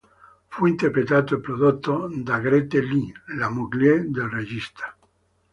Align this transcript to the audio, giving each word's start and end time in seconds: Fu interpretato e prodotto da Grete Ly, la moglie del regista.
Fu 0.47 0.65
interpretato 0.65 1.35
e 1.35 1.39
prodotto 1.41 2.09
da 2.11 2.39
Grete 2.39 2.81
Ly, 2.81 3.13
la 3.37 3.49
moglie 3.49 4.09
del 4.09 4.29
regista. 4.29 4.97